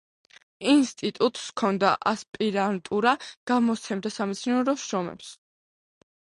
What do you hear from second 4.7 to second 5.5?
„შრომებს“.